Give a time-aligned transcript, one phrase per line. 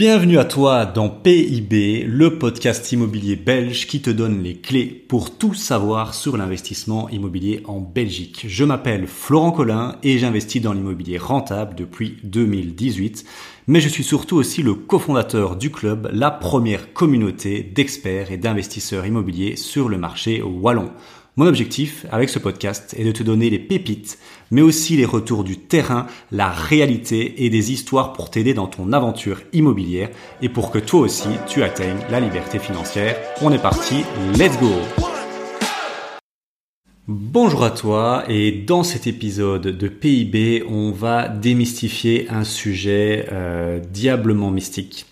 [0.00, 5.36] Bienvenue à toi dans PIB, le podcast immobilier belge qui te donne les clés pour
[5.36, 8.46] tout savoir sur l'investissement immobilier en Belgique.
[8.48, 13.26] Je m'appelle Florent Collin et j'investis dans l'immobilier rentable depuis 2018,
[13.66, 19.04] mais je suis surtout aussi le cofondateur du club, la première communauté d'experts et d'investisseurs
[19.04, 20.92] immobiliers sur le marché wallon.
[21.36, 24.18] Mon objectif avec ce podcast est de te donner les pépites,
[24.50, 28.92] mais aussi les retours du terrain, la réalité et des histoires pour t'aider dans ton
[28.92, 30.10] aventure immobilière
[30.42, 33.16] et pour que toi aussi tu atteignes la liberté financière.
[33.42, 34.02] On est parti,
[34.38, 34.72] let's go.
[37.06, 43.78] Bonjour à toi et dans cet épisode de PIB, on va démystifier un sujet euh,
[43.78, 45.06] diablement mystique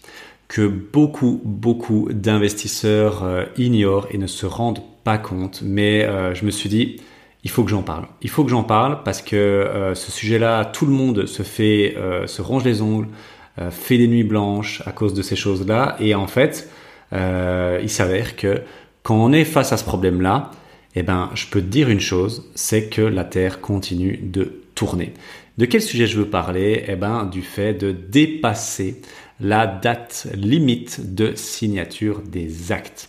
[0.48, 5.62] que beaucoup, beaucoup d'investisseurs euh, ignorent et ne se rendent pas compte.
[5.62, 6.97] Mais euh, je me suis dit,
[7.45, 8.06] il faut que j'en parle.
[8.23, 11.95] Il faut que j'en parle parce que euh, ce sujet-là, tout le monde se fait,
[12.27, 13.09] se range les ongles,
[13.70, 15.97] fait des nuits blanches à cause de ces choses-là.
[16.01, 16.69] Et en fait,
[17.12, 18.62] il s'avère que
[19.03, 20.53] quand on est face à ce problème-là,
[20.95, 25.12] eh ben, je peux te dire une chose, c'est que la Terre continue de tourner.
[25.58, 26.84] De quel sujet je veux parler?
[26.86, 29.01] Eh ben, du fait de dépasser
[29.41, 33.08] la date limite de signature des actes.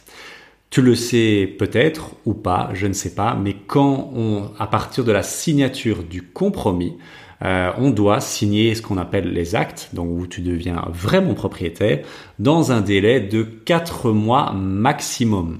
[0.69, 5.03] Tu le sais peut-être ou pas, je ne sais pas, mais quand on, à partir
[5.03, 6.95] de la signature du compromis,
[7.43, 12.05] euh, on doit signer ce qu'on appelle les actes, donc où tu deviens vraiment propriétaire,
[12.37, 15.59] dans un délai de 4 mois maximum.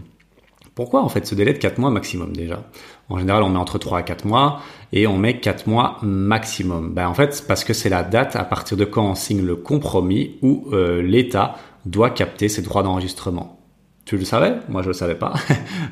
[0.76, 2.70] Pourquoi en fait ce délai de 4 mois maximum déjà?
[3.10, 4.62] En général, on met entre 3 à 4 mois
[4.94, 6.94] et on met 4 mois maximum.
[6.94, 9.56] Ben, en fait, parce que c'est la date à partir de quand on signe le
[9.56, 13.59] compromis où euh, l'État doit capter ses droits d'enregistrement.
[14.10, 14.56] Tu le savais?
[14.70, 15.34] Moi, je le savais pas.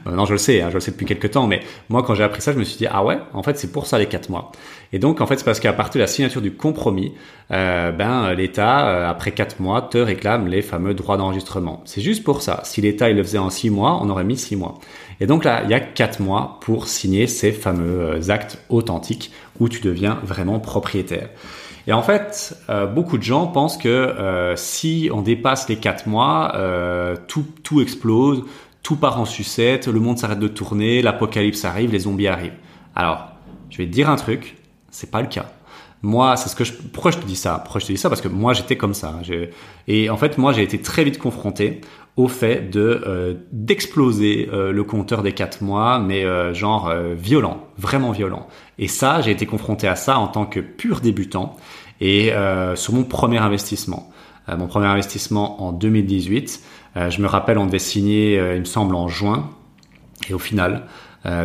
[0.08, 2.16] Euh, non, je le sais, hein, je le sais depuis quelques temps, mais moi, quand
[2.16, 4.06] j'ai appris ça, je me suis dit, ah ouais, en fait, c'est pour ça les
[4.06, 4.52] quatre mois.
[4.94, 7.14] Et donc, en fait, c'est parce qu'à partir de la signature du compromis,
[7.52, 11.82] euh, ben, l'État, euh, après quatre mois, te réclame les fameux droits d'enregistrement.
[11.86, 12.62] C'est juste pour ça.
[12.64, 14.80] Si l'État, il le faisait en six mois, on aurait mis six mois.
[15.20, 19.68] Et donc là, il y a quatre mois pour signer ces fameux actes authentiques où
[19.68, 21.30] tu deviens vraiment propriétaire.
[21.88, 26.08] Et en fait, euh, beaucoup de gens pensent que euh, si on dépasse les 4
[26.08, 28.44] mois, euh, tout, tout explose,
[28.84, 32.58] tout part en sucette, le monde s'arrête de tourner, l'apocalypse arrive, les zombies arrivent.
[32.94, 33.30] Alors,
[33.70, 34.58] je vais te dire un truc,
[34.92, 35.50] c'est pas le cas.
[36.08, 36.72] Moi, c'est ce que je.
[36.72, 37.60] Pourquoi je te dis ça?
[37.62, 38.08] Pourquoi je te dis ça?
[38.08, 39.20] Parce que moi, j'étais comme ça.
[39.90, 41.82] Et en fait, moi, j'ai été très vite confronté
[42.16, 47.68] au fait de euh, d'exploser euh, le compteur des 4 mois, mais euh, genre violent,
[47.78, 48.48] vraiment violent.
[48.80, 51.58] Et ça, j'ai été confronté à ça en tant que pur débutant
[52.00, 52.32] et
[52.76, 54.10] sur mon premier investissement.
[54.48, 56.64] mon premier investissement en 2018,
[57.10, 59.50] je me rappelle, on devait signer, il me semble, en juin.
[60.30, 60.84] Et au final,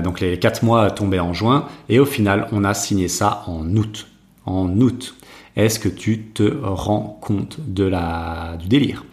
[0.05, 3.65] donc les 4 mois tombaient en juin, et au final, on a signé ça en
[3.77, 4.12] août.
[4.47, 5.15] En août.
[5.57, 9.05] Est-ce que tu te rends compte de la, du délire?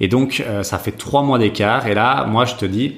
[0.00, 1.86] Et donc, euh, ça fait trois mois d'écart.
[1.88, 2.96] Et là, moi, je te dis,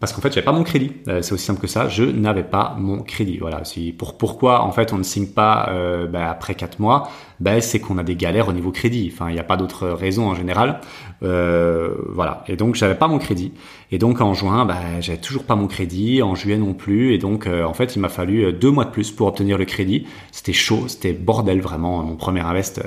[0.00, 0.92] parce qu'en fait, j'avais pas mon crédit.
[1.08, 1.88] Euh, c'est aussi simple que ça.
[1.88, 3.38] Je n'avais pas mon crédit.
[3.38, 3.62] Voilà.
[3.96, 7.08] Pour pourquoi en fait on ne signe pas euh, bah, après quatre mois?
[7.40, 9.10] Bah, c'est qu'on a des galères au niveau crédit.
[9.12, 10.80] Enfin, il n'y a pas d'autre raison en général.
[11.22, 12.44] Euh, voilà.
[12.48, 13.52] Et donc j'avais pas mon crédit.
[13.92, 16.22] Et donc en juin, bah, j'avais toujours pas mon crédit.
[16.22, 17.14] En juillet non plus.
[17.14, 20.06] Et donc en fait, il m'a fallu deux mois de plus pour obtenir le crédit.
[20.32, 20.84] C'était chaud.
[20.88, 22.02] C'était bordel vraiment.
[22.02, 22.82] Mon premier invest.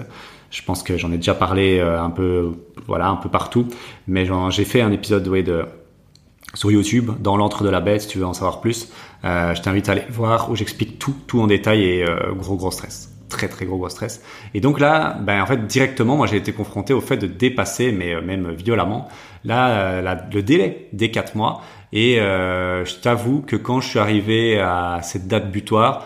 [0.49, 2.51] Je pense que j'en ai déjà parlé un peu,
[2.85, 3.65] voilà, un peu partout.
[4.07, 5.65] Mais j'ai fait un épisode ouais, de
[6.57, 8.89] sur YouTube, dans l'entre de la bête, si tu veux en savoir plus.
[9.23, 12.55] Euh, je t'invite à aller voir où j'explique tout, tout en détail et euh, gros
[12.55, 13.13] gros stress.
[13.29, 14.23] Très très gros gros stress.
[14.55, 17.91] Et donc là, ben en fait directement, moi j'ai été confronté au fait de dépasser,
[17.91, 19.07] mais euh, même violemment,
[19.43, 20.01] là
[20.33, 21.61] le délai des 4 mois.
[21.93, 26.05] Et je t'avoue que quand je suis arrivé à cette date butoir,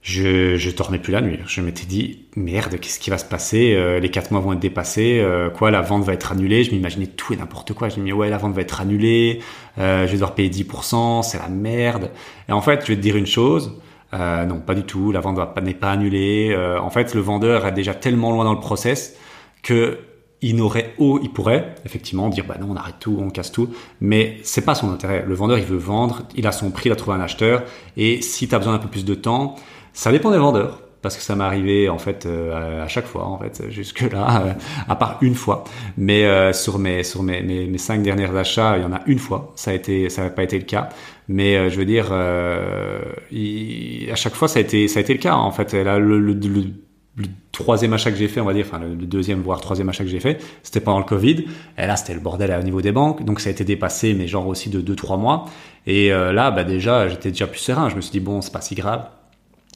[0.00, 1.38] je, je dormais plus la nuit.
[1.46, 3.98] Je m'étais dit, merde, qu'est-ce qui va se passer?
[4.00, 5.24] Les quatre mois vont être dépassés.
[5.56, 6.62] Quoi, la vente va être annulée.
[6.62, 7.88] Je m'imaginais tout et n'importe quoi.
[7.88, 9.40] Je me dis, ouais, la vente va être annulée.
[9.78, 11.22] Euh, je vais devoir payer 10%.
[11.22, 12.10] C'est la merde.
[12.48, 13.72] Et en fait, je vais te dire une chose.
[14.12, 15.12] non, pas du tout.
[15.12, 16.56] La vente n'est pas annulée.
[16.80, 19.16] en fait, le vendeur est déjà tellement loin dans le process
[19.62, 19.98] que
[20.42, 23.70] il n'aurait haut, il pourrait effectivement dire bah non, on arrête tout, on casse tout,
[24.00, 25.24] mais c'est pas son intérêt.
[25.26, 27.62] Le vendeur, il veut vendre, il a son prix, il a trouvé un acheteur,
[27.96, 29.54] et si tu as besoin d'un peu plus de temps,
[29.92, 33.26] ça dépend des vendeurs parce que ça m'est arrivé en fait euh, à chaque fois
[33.26, 34.52] en fait jusque là euh,
[34.88, 35.64] à part une fois.
[35.98, 39.02] Mais euh, sur mes sur mes, mes, mes, cinq derniers achats il y en a
[39.06, 39.52] une fois.
[39.56, 40.88] Ça a été ça n'a pas été le cas.
[41.28, 45.34] Mais je veux dire à chaque fois ça a été ça a été le cas
[45.34, 45.74] en fait.
[45.74, 49.42] Là le, le, le, troisième achat que j'ai fait on va dire enfin le, deuxième
[49.42, 51.44] voire troisième achat que j'ai fait c'était pendant le Covid.
[51.78, 53.24] Et là c'était le bordel au niveau des banques.
[53.24, 55.46] Donc ça a été dépassé mais genre aussi de deux trois mois.
[55.86, 57.88] Et là bah déjà j'étais déjà plus serein.
[57.88, 59.06] Je me suis dit bon c'est pas si grave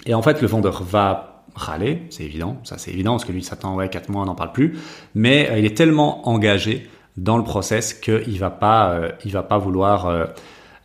[0.06, 3.42] et en fait, le vendeur va râler, c'est évident, ça c'est évident, parce que lui
[3.42, 4.78] s'attend, ouais, 4 mois, on n'en parle plus,
[5.14, 10.28] mais il est tellement engagé dans le process qu'il pas, il va pas vouloir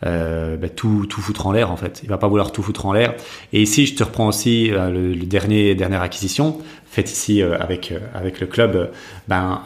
[0.03, 2.01] euh, bah, tout, tout foutre en l'air en fait.
[2.03, 3.13] Il va pas vouloir tout foutre en l'air.
[3.53, 7.93] Et ici, je te reprends aussi euh, le, dernier dernière acquisition faite ici euh, avec
[8.13, 8.91] avec le club
[9.27, 9.61] ben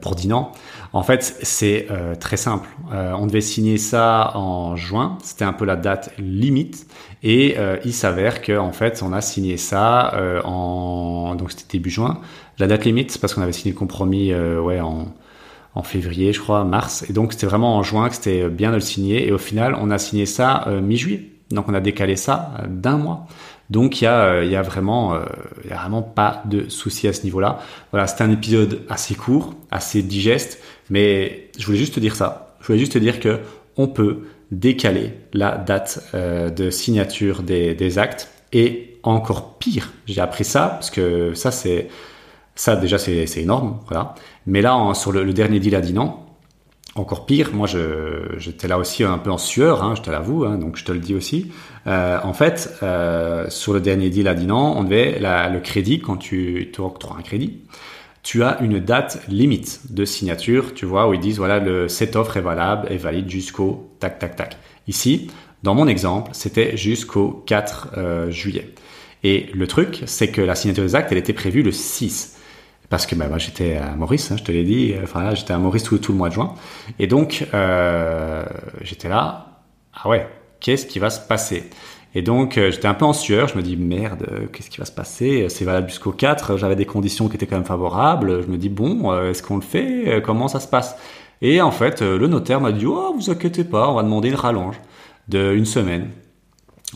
[0.00, 0.52] pour Dinan.
[0.92, 1.86] En fait, c'est
[2.18, 2.68] très simple.
[2.90, 5.18] on devait signer ça en juin.
[5.22, 6.86] C'était un peu la date limite.
[7.22, 12.20] Et il s'avère que en fait, on a signé ça en donc c'était début juin.
[12.58, 15.14] La date limite, c'est parce qu'on avait signé le compromis ouais en
[15.74, 17.04] en février, je crois, mars.
[17.08, 19.26] Et donc, c'était vraiment en juin que c'était bien de le signer.
[19.26, 21.30] Et au final, on a signé ça euh, mi-juillet.
[21.50, 23.26] Donc, on a décalé ça euh, d'un mois.
[23.70, 25.14] Donc, il y a, euh, vraiment,
[25.68, 27.60] y a vraiment pas de souci à ce niveau-là.
[27.92, 30.60] Voilà, c'était un épisode assez court, assez digeste.
[30.90, 32.56] Mais je voulais juste te dire ça.
[32.60, 33.38] Je voulais juste te dire que
[33.76, 38.28] on peut décaler la date de signature des actes.
[38.52, 41.88] Et encore pire, j'ai appris ça parce que ça, c'est,
[42.60, 43.78] ça déjà, c'est énorme.
[43.88, 44.14] Voilà.
[44.46, 46.26] Mais là, sur le, dernier deal à Dinan,
[46.94, 47.66] encore pire, moi
[48.36, 50.92] j'étais là aussi un peu en sueur, hein, je te l'avoue, hein, donc je te
[50.92, 51.50] le dis aussi.
[51.86, 56.18] Euh, en fait, euh, sur le dernier deal à Dinan, on devait le crédit, quand
[56.18, 57.62] tu octroies un crédit,
[58.22, 62.14] tu as une date limite de signature, tu vois, où ils disent voilà, le, cette
[62.14, 64.58] offre est valable, est valide jusqu'au tac tac tac.
[64.86, 65.30] Ici,
[65.62, 68.74] dans mon exemple, c'était jusqu'au 4 euh, juillet.
[69.24, 72.36] Et le truc, c'est que la signature des actes, elle était prévue le 6
[72.90, 75.52] parce que bah, moi j'étais à Maurice, hein, je te l'ai dit, enfin là j'étais
[75.52, 76.54] à Maurice tout, le mois de juin,
[76.98, 78.44] et donc euh,
[78.82, 79.62] j'étais là,
[79.94, 80.28] ah ouais,
[80.58, 81.70] qu'est-ce qui va se passer?
[82.14, 84.84] Et donc euh, j'étais un peu en sueur, je me dis merde, qu'est-ce qui va
[84.84, 85.46] se passer?
[85.48, 88.68] C'est valable jusqu'au 4, j'avais des conditions qui étaient quand même favorables, je me dis
[88.68, 90.20] bon, euh, est-ce qu'on le fait?
[90.24, 90.96] Comment ça se passe?
[91.42, 94.34] Et en fait le notaire m'a dit oh vous inquiétez pas, on va demander une
[94.34, 94.80] rallonge
[95.28, 96.10] de une semaine.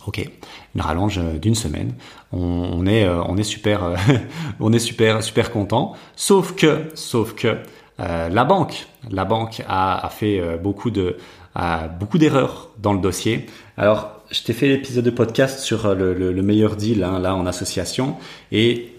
[0.06, 0.29] Ok,
[0.74, 1.92] une rallonge d'une semaine.
[2.32, 3.96] On, est, euh, on est super, euh,
[4.60, 5.94] on est super, super content.
[6.16, 7.56] Sauf que, sauf que
[8.00, 11.16] euh, la banque, la banque a, fait beaucoup de,
[12.00, 13.46] beaucoup d'erreurs dans le dossier.
[13.76, 18.16] Alors, je t'ai fait l'épisode de podcast sur le, meilleur deal hein, là en association
[18.50, 18.94] et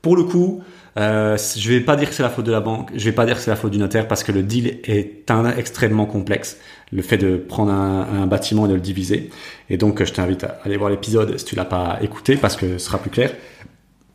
[0.00, 0.62] pour le coup,
[0.96, 3.26] euh, je vais pas dire que c'est la faute de la banque, je vais pas
[3.26, 6.58] dire que c'est la faute du notaire parce que le deal est un, extrêmement complexe.
[6.92, 9.30] Le fait de prendre un, bâtiment et de le diviser.
[9.68, 12.78] Et donc, je t'invite à aller voir l'épisode si tu l'as pas écouté parce que
[12.78, 13.32] ce sera plus clair.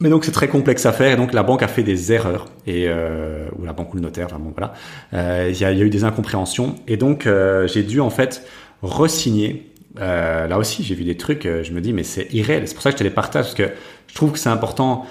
[0.01, 2.45] Mais donc c'est très complexe à faire et donc la banque a fait des erreurs
[2.65, 4.73] et euh, ou la banque ou le notaire, bon voilà,
[5.13, 8.09] euh, il y, a, y, a, eu des incompréhensions et donc euh, j'ai dû en
[8.09, 8.45] fait
[8.81, 9.65] resigner.
[9.99, 12.65] Euh, là aussi j'ai vu des trucs, je me dis mais c'est irréel.
[12.65, 13.69] C'est pour ça que je te les partage parce que
[14.07, 15.05] je trouve que c'est important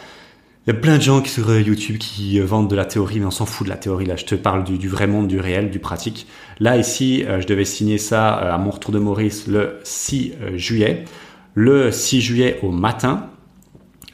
[0.69, 2.85] il y a plein de gens qui sur euh, YouTube qui euh, vendent de la
[2.85, 4.05] théorie, mais on s'en fout de la théorie.
[4.05, 6.27] Là, je te parle du, vrai monde, du réel, du pratique.
[6.61, 11.07] Là, ici, euh, je devais signer ça à mon retour de Maurice le 6 juillet.
[11.55, 13.31] Le 6 juillet au matin,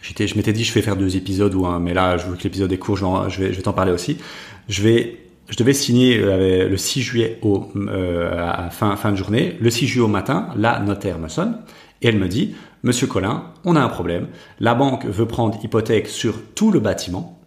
[0.00, 2.44] je m'étais dit, je vais faire deux épisodes ou un, mais là, je veux que
[2.44, 4.18] l'épisode est court, je vais, t'en parler aussi.
[4.68, 4.80] Je
[5.58, 9.56] devais signer le 6 juillet au, à fin, fin de journée.
[9.60, 11.58] Le 6 juillet au matin, la notaire me sonne
[12.04, 14.28] et elle me dit, Monsieur Colin, on a un problème.
[14.60, 17.40] La banque veut prendre hypothèque sur tout le bâtiment,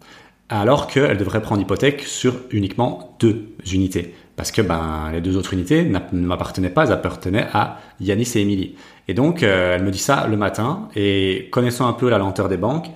[0.50, 4.15] alors qu'elle devrait prendre hypothèque sur uniquement deux unités.
[4.36, 8.42] Parce que ben, les deux autres unités ne m'appartenaient pas, elles appartenaient à Yanis et
[8.42, 8.75] Émilie.
[9.07, 12.50] Et donc, euh, elle me dit ça le matin, et connaissant un peu la lenteur
[12.50, 12.89] des banques,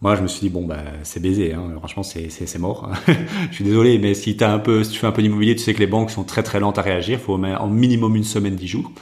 [0.00, 1.54] moi, je me suis dit bon bah c'est baisé.
[1.54, 1.74] Hein.
[1.78, 2.90] Franchement, c'est c'est mort.
[3.50, 5.62] je suis désolé, mais si t'as un peu, si tu fais un peu d'immobilier, tu
[5.62, 7.18] sais que les banques sont très très lentes à réagir.
[7.18, 8.92] Faut en minimum une semaine, dix jours.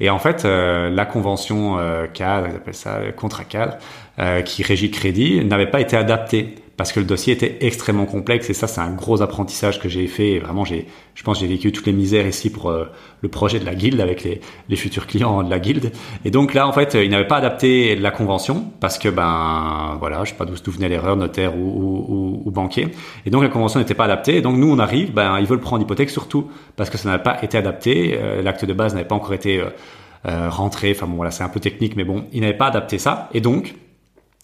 [0.00, 3.78] Et en fait, euh, la convention euh, cadre, ils appellent ça contrat cadre,
[4.18, 8.06] euh, qui régit le crédit, n'avait pas été adaptée parce que le dossier était extrêmement
[8.06, 10.38] complexe et ça c'est un gros apprentissage que j'ai fait.
[10.38, 12.86] Vraiment j'ai je pense j'ai vécu toutes les misères ici pour euh,
[13.20, 15.92] le projet de la guilde avec les, futurs clients de la guilde.
[16.24, 20.24] Et donc là en fait il n'avait pas adapté la convention parce que ben voilà
[20.24, 22.88] je sais pas d'où venait l'erreur notaire ou, ou, ou, banquier.
[23.24, 24.36] Et donc la convention n'était pas adaptée.
[24.36, 27.22] Et donc nous on arrive ben ils veulent prendre hypothèque surtout parce que ça n'avait
[27.22, 28.18] pas été adapté.
[28.20, 29.62] Euh, l'acte de base n'avait pas encore été
[30.26, 30.90] euh, rentré.
[30.90, 33.28] Enfin bon voilà c'est un peu technique mais bon ils n'avaient pas adapté ça.
[33.32, 33.76] Et donc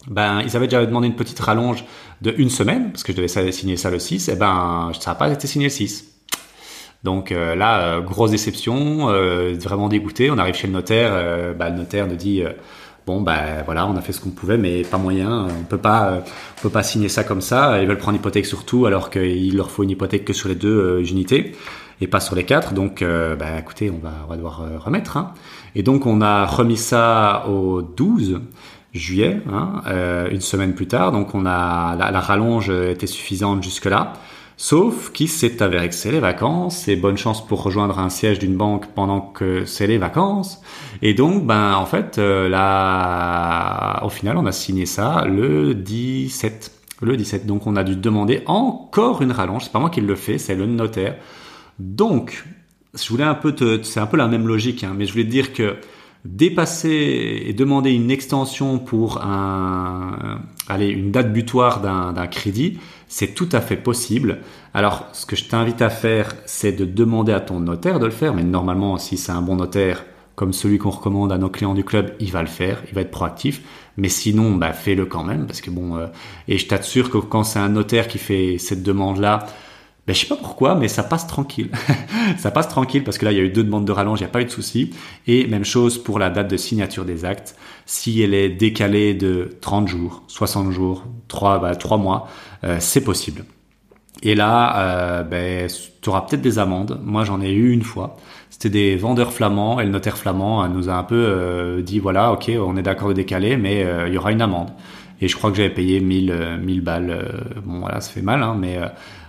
[0.07, 1.85] ben, ils avaient déjà demandé une petite rallonge
[2.21, 5.15] de une semaine, parce que je devais signer ça le 6, et ben, ça n'a
[5.15, 6.11] pas été signé le 6.
[7.03, 10.29] Donc euh, là, euh, grosse déception, euh, vraiment dégoûté.
[10.29, 12.43] On arrive chez le notaire, bah, le notaire nous dit
[13.07, 16.23] bon ben voilà, on a fait ce qu'on pouvait, mais pas moyen, on peut pas,
[16.57, 17.81] on peut pas signer ça comme ça.
[17.81, 20.55] Ils veulent prendre hypothèque sur tout, alors qu'il leur faut une hypothèque que sur les
[20.55, 21.55] deux unités
[22.01, 22.73] et pas sur les quatre.
[22.73, 25.17] Donc bah, écoutez, on va, on va devoir remettre.
[25.17, 25.33] Hein.
[25.73, 28.41] Et donc on a remis ça au 12
[28.93, 31.11] juillet, hein, euh, une semaine plus tard.
[31.11, 34.13] Donc on a la, rallonge était suffisante jusque là.
[34.57, 38.37] Sauf qu'il s'est avéré que c'est les vacances et bonne chance pour rejoindre un siège
[38.37, 40.61] d'une banque pendant que c'est les vacances.
[41.01, 46.71] Et donc, ben, en fait, euh, là, au final, on a signé ça le 17.
[47.01, 47.47] Le 17.
[47.47, 49.63] Donc, on a dû demander encore une rallonge.
[49.63, 51.15] C'est pas moi qui le fais, c'est le notaire.
[51.79, 52.45] Donc,
[52.93, 55.25] je voulais un peu te, c'est un peu la même logique, hein, mais je voulais
[55.25, 55.77] te dire que
[56.25, 63.61] dépasser et demander une extension pour un, une date butoir d'un crédit, c'est tout à
[63.61, 64.39] fait possible.
[64.73, 68.11] Alors, ce que je t'invite à faire, c'est de demander à ton notaire de le
[68.11, 71.73] faire, mais normalement, si c'est un bon notaire, comme celui qu'on recommande à nos clients
[71.73, 73.61] du club, il va le faire, il va être proactif.
[73.97, 76.07] Mais sinon, bah, fais-le quand même, parce que bon, euh,
[76.47, 79.45] et je t'assure que quand c'est un notaire qui fait cette demande-là,
[80.07, 81.69] ben, je sais pas pourquoi, mais ça passe tranquille.
[82.37, 84.23] ça passe tranquille parce que là, il y a eu deux demandes de rallonge, il
[84.23, 84.91] n'y a pas eu de souci.
[85.27, 87.55] Et même chose pour la date de signature des actes.
[87.85, 92.27] Si elle est décalée de 30 jours, 60 jours, 3, bah, 3 mois,
[92.63, 93.43] euh, c'est possible.
[94.23, 95.67] Et là, euh, ben,
[96.01, 96.99] tu auras peut-être des amendes.
[97.03, 98.17] Moi, j'en ai eu une fois.
[98.49, 102.31] C'était des vendeurs flamands et le notaire flamand nous a un peu euh, dit, voilà,
[102.31, 104.69] ok, on est d'accord de décaler, mais euh, il y aura une amende.
[105.21, 107.43] Et je crois que j'avais payé 1000, 1000 balles.
[107.63, 108.79] bon, voilà, ça fait mal, hein, mais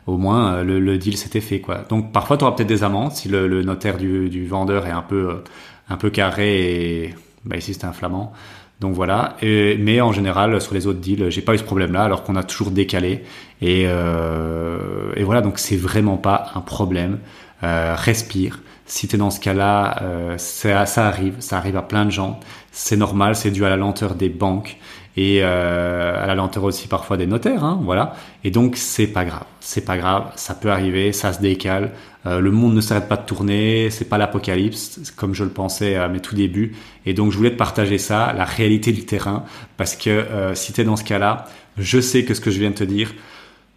[0.06, 1.84] au moins euh, le, deal s'était fait quoi.
[1.88, 5.30] Donc parfois tu auras peut-être des amendes si le, notaire du, vendeur est un peu
[5.30, 5.44] euh,
[5.88, 8.32] un peu carré et bah ici c'était un flamand.
[8.80, 12.24] Donc voilà, mais en général sur les autres deals, j'ai pas eu ce problème-là, alors
[12.24, 13.22] qu'on a toujours décalé.
[13.60, 17.20] Et, euh, et voilà, donc c'est vraiment pas un problème.
[17.62, 18.58] respire.
[18.94, 20.02] Si tu dans ce cas-là,
[20.36, 22.38] ça, ça arrive, ça arrive à plein de gens.
[22.72, 24.76] C'est normal, c'est dû à la lenteur des banques
[25.16, 28.14] et euh, à la lenteur aussi parfois des notaires, hein, voilà.
[28.44, 31.92] Et donc c'est pas grave, c'est pas grave, ça peut arriver, ça se décale.
[32.24, 35.96] Euh, le monde ne s'arrête pas de tourner, c'est pas l'apocalypse comme je le pensais
[35.96, 36.74] à mes tout débuts.
[37.04, 39.44] Et donc je voulais te partager ça, la réalité du terrain,
[39.76, 41.46] parce que euh, si t'es dans ce cas-là,
[41.76, 43.12] je sais que ce que je viens de te dire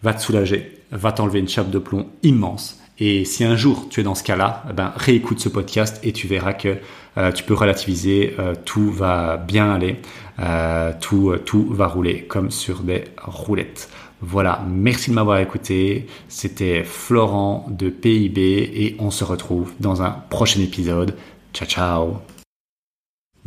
[0.03, 2.79] va te soulager, va t'enlever une chape de plomb immense.
[2.99, 6.13] Et si un jour tu es dans ce cas-là, eh ben réécoute ce podcast et
[6.13, 6.77] tu verras que
[7.17, 9.97] euh, tu peux relativiser, euh, tout va bien aller,
[10.39, 13.89] euh, tout, tout va rouler comme sur des roulettes.
[14.21, 16.07] Voilà, merci de m'avoir écouté.
[16.29, 21.15] C'était Florent de PIB et on se retrouve dans un prochain épisode.
[21.53, 22.34] Ciao ciao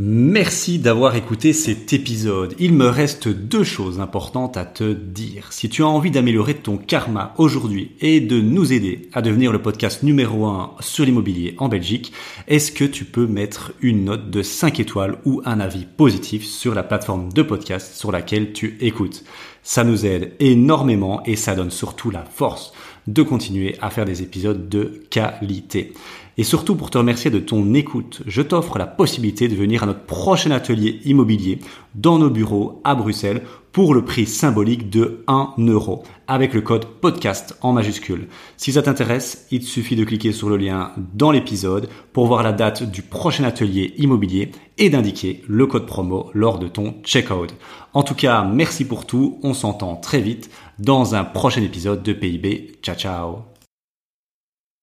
[0.01, 2.55] Merci d'avoir écouté cet épisode.
[2.61, 5.53] Il me reste deux choses importantes à te dire.
[5.53, 9.61] Si tu as envie d'améliorer ton karma aujourd'hui et de nous aider à devenir le
[9.61, 12.13] podcast numéro 1 sur l'immobilier en Belgique,
[12.47, 16.77] est-ce que tu peux mettre une note de 5 étoiles ou un avis positif sur
[16.77, 19.25] la plateforme de podcast sur laquelle tu écoutes?
[19.65, 22.73] Ça nous aide énormément et ça donne surtout la force
[23.09, 25.93] de continuer à faire des épisodes de qualité.
[26.39, 29.87] Et surtout pour te remercier de ton écoute, je t'offre la possibilité de venir à
[29.87, 31.59] notre prochain atelier immobilier
[31.97, 33.43] dans nos bureaux à Bruxelles
[33.73, 38.29] pour le prix symbolique de 1 euro avec le code podcast en majuscule.
[38.57, 42.45] Si ça t'intéresse, il te suffit de cliquer sur le lien dans l'épisode pour voir
[42.45, 47.53] la date du prochain atelier immobilier et d'indiquer le code promo lors de ton checkout.
[47.95, 49.41] En tout cas, merci pour tout.
[49.43, 52.79] On s'entend très vite dans un prochain épisode de PIB.
[52.81, 53.58] Ciao ciao